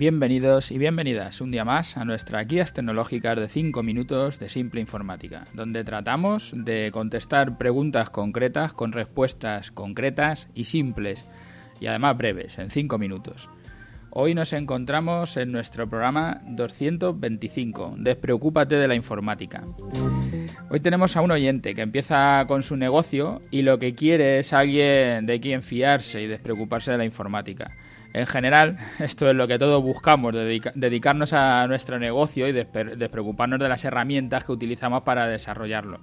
[0.00, 4.80] Bienvenidos y bienvenidas un día más a nuestras guías tecnológicas de 5 minutos de simple
[4.80, 11.26] informática, donde tratamos de contestar preguntas concretas con respuestas concretas y simples,
[11.80, 13.50] y además breves, en 5 minutos.
[14.08, 19.64] Hoy nos encontramos en nuestro programa 225, Despreocúpate de la informática.
[20.72, 24.52] Hoy tenemos a un oyente que empieza con su negocio y lo que quiere es
[24.52, 27.72] alguien de quien fiarse y despreocuparse de la informática.
[28.12, 33.68] En general, esto es lo que todos buscamos, dedicarnos a nuestro negocio y despreocuparnos de
[33.68, 35.98] las herramientas que utilizamos para desarrollarlo.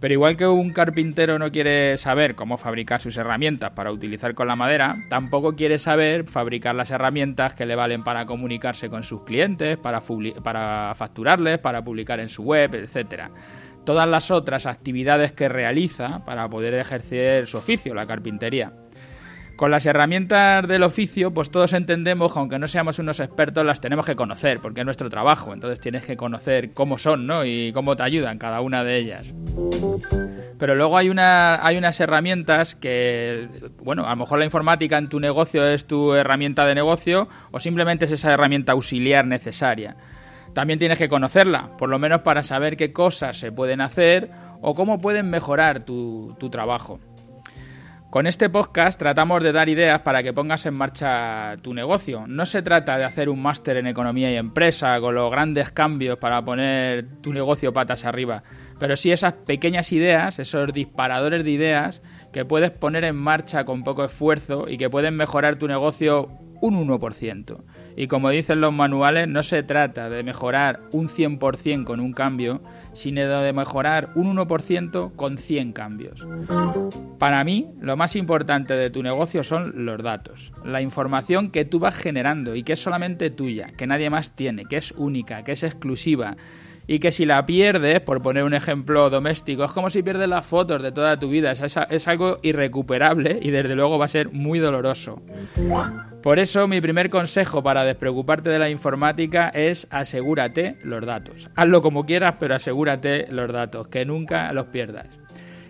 [0.00, 4.46] Pero igual que un carpintero no quiere saber cómo fabricar sus herramientas para utilizar con
[4.46, 9.24] la madera, tampoco quiere saber fabricar las herramientas que le valen para comunicarse con sus
[9.24, 10.00] clientes, para,
[10.44, 13.24] para facturarles, para publicar en su web, etc.
[13.88, 18.74] Todas las otras actividades que realiza para poder ejercer su oficio, la carpintería.
[19.56, 23.80] Con las herramientas del oficio, pues todos entendemos que aunque no seamos unos expertos, las
[23.80, 25.54] tenemos que conocer, porque es nuestro trabajo.
[25.54, 27.46] Entonces tienes que conocer cómo son, ¿no?
[27.46, 29.32] Y cómo te ayudan cada una de ellas.
[30.58, 33.48] Pero luego hay, una, hay unas herramientas que,
[33.82, 37.58] bueno, a lo mejor la informática en tu negocio es tu herramienta de negocio o
[37.58, 39.96] simplemente es esa herramienta auxiliar necesaria.
[40.58, 44.28] También tienes que conocerla, por lo menos para saber qué cosas se pueden hacer
[44.60, 46.98] o cómo pueden mejorar tu, tu trabajo.
[48.10, 52.26] Con este podcast tratamos de dar ideas para que pongas en marcha tu negocio.
[52.26, 56.18] No se trata de hacer un máster en economía y empresa con los grandes cambios
[56.18, 58.42] para poner tu negocio patas arriba,
[58.80, 63.84] pero sí esas pequeñas ideas, esos disparadores de ideas que puedes poner en marcha con
[63.84, 67.62] poco esfuerzo y que pueden mejorar tu negocio un 1%.
[67.96, 72.62] Y como dicen los manuales, no se trata de mejorar un 100% con un cambio,
[72.92, 76.26] sino de mejorar un 1% con 100 cambios.
[77.18, 81.78] Para mí, lo más importante de tu negocio son los datos, la información que tú
[81.78, 85.52] vas generando y que es solamente tuya, que nadie más tiene, que es única, que
[85.52, 86.36] es exclusiva
[86.90, 90.46] y que si la pierdes, por poner un ejemplo doméstico, es como si pierdes las
[90.46, 94.32] fotos de toda tu vida, es, es, algo irrecuperable y desde luego va a ser
[94.32, 95.20] muy doloroso.
[96.22, 101.50] Por eso mi primer consejo para despreocuparte de la informática es asegúrate los datos.
[101.54, 105.06] Hazlo como quieras, pero asegúrate los datos, que nunca los pierdas.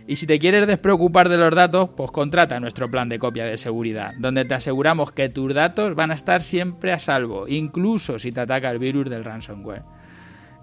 [0.06, 3.58] Y si te quieres despreocupar de los datos, pues contrata nuestro plan de copia de
[3.58, 8.30] seguridad, donde te aseguramos que tus datos van a estar siempre a salvo, incluso si
[8.30, 9.97] te ataca el virus del ransomware.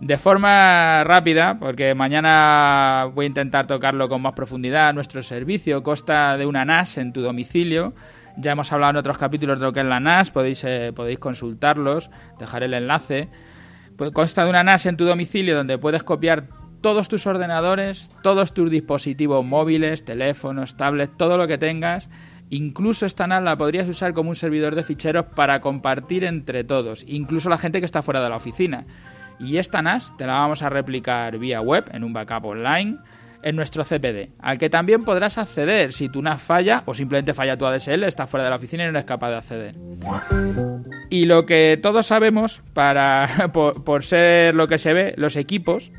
[0.01, 6.37] De forma rápida, porque mañana voy a intentar tocarlo con más profundidad, nuestro servicio consta
[6.37, 7.93] de una NAS en tu domicilio
[8.37, 11.19] ya hemos hablado en otros capítulos de lo que es la NAS, podéis, eh, podéis
[11.19, 13.29] consultarlos, dejaré el enlace.
[13.95, 16.47] Pues consta de una NAS en tu domicilio donde puedes copiar
[16.81, 22.09] todos tus ordenadores, todos tus dispositivos móviles, teléfonos, tablets, todo lo que tengas.
[22.49, 27.05] Incluso esta NAS la podrías usar como un servidor de ficheros para compartir entre todos,
[27.07, 28.85] incluso la gente que está fuera de la oficina.
[29.39, 32.97] Y esta NAS te la vamos a replicar vía web en un backup online
[33.45, 37.55] en nuestro CPD, al que también podrás acceder si tu NAS falla o simplemente falla
[37.55, 39.75] tu ADSL, estás fuera de la oficina y no eres capaz de acceder.
[41.11, 45.91] Y lo que todos sabemos, para, por, ser lo que se ve, los equipos,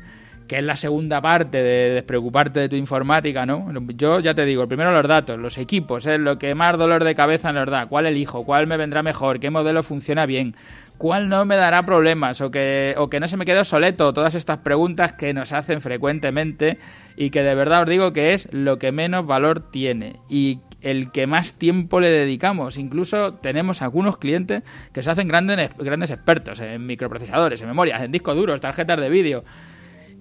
[0.49, 3.71] que es la segunda parte de despreocuparte de tu informática, ¿no?
[3.95, 7.15] Yo ya te digo, primero los datos, los equipos, es lo que más dolor de
[7.15, 10.53] cabeza nos da, cuál elijo, cuál me vendrá mejor, qué modelo funciona bien,
[10.97, 14.35] cuál no me dará problemas o que, o que no se me quede obsoleto, todas
[14.35, 16.79] estas preguntas que nos hacen frecuentemente
[17.15, 21.11] y que de verdad os digo que es lo que menos valor tiene y el
[21.11, 22.77] que más tiempo le dedicamos.
[22.77, 24.63] Incluso tenemos algunos clientes
[24.93, 29.09] que se hacen grandes, grandes expertos en microprocesadores, en memorias, en discos duros, tarjetas de
[29.09, 29.43] vídeo.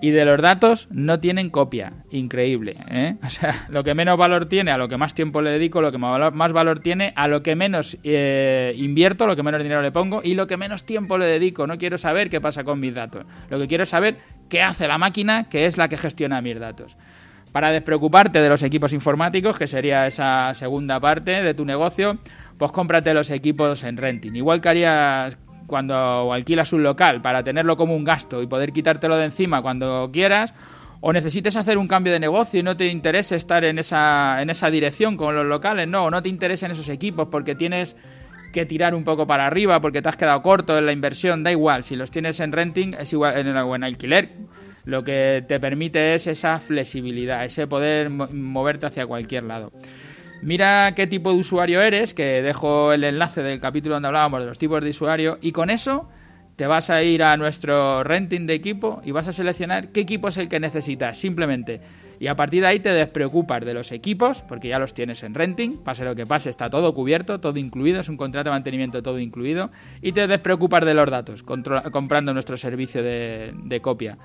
[0.00, 2.04] Y de los datos no tienen copia.
[2.10, 2.76] Increíble.
[2.90, 3.16] ¿eh?
[3.24, 5.92] O sea, lo que menos valor tiene, a lo que más tiempo le dedico, lo
[5.92, 9.92] que más valor tiene, a lo que menos eh, invierto, lo que menos dinero le
[9.92, 11.66] pongo y lo que menos tiempo le dedico.
[11.66, 13.24] No quiero saber qué pasa con mis datos.
[13.50, 14.16] Lo que quiero es saber
[14.48, 16.96] qué hace la máquina, que es la que gestiona mis datos.
[17.52, 22.18] Para despreocuparte de los equipos informáticos, que sería esa segunda parte de tu negocio,
[22.58, 24.34] pues cómprate los equipos en renting.
[24.36, 29.16] Igual que harías cuando alquilas un local para tenerlo como un gasto y poder quitártelo
[29.16, 30.54] de encima cuando quieras,
[31.00, 34.50] o necesites hacer un cambio de negocio y no te interese estar en esa, en
[34.50, 37.96] esa dirección con los locales, no, o no te interesen esos equipos porque tienes
[38.52, 41.52] que tirar un poco para arriba porque te has quedado corto en la inversión, da
[41.52, 44.30] igual, si los tienes en renting es igual en, en alquiler,
[44.84, 49.72] lo que te permite es esa flexibilidad, ese poder moverte hacia cualquier lado.
[50.42, 54.46] Mira qué tipo de usuario eres, que dejo el enlace del capítulo donde hablábamos de
[54.46, 56.08] los tipos de usuario, y con eso
[56.56, 60.28] te vas a ir a nuestro renting de equipo y vas a seleccionar qué equipo
[60.28, 61.18] es el que necesitas.
[61.18, 61.80] Simplemente
[62.18, 65.34] Y a partir de ahí te despreocupas de los equipos, porque ya los tienes en
[65.34, 69.02] renting, pase lo que pase, está todo cubierto, todo incluido, es un contrato de mantenimiento
[69.02, 74.16] todo incluido, y te despreocupas de los datos, comprando nuestro servicio de, de copia.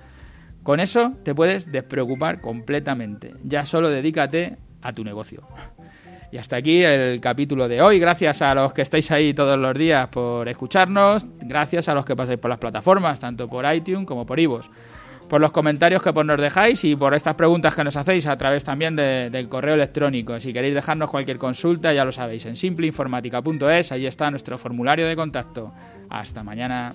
[0.63, 5.44] Con eso te puedes despreocupar completamente, ya solo dedícate a tu negocio.
[6.31, 8.00] Y hasta aquí el capítulo de hoy.
[8.00, 11.28] Gracias a los que estáis ahí todos los días por escucharnos.
[11.42, 14.69] Gracias a los que pasáis por las plataformas, tanto por iTunes como por iVoox
[15.31, 18.66] por los comentarios que nos dejáis y por estas preguntas que nos hacéis a través
[18.66, 20.38] también del correo electrónico.
[20.42, 25.16] Si queréis dejarnos cualquier consulta, ya lo sabéis, en simpleinformática.es, ahí está nuestro formulario de
[25.16, 25.72] contacto.
[26.10, 26.94] Hasta mañana.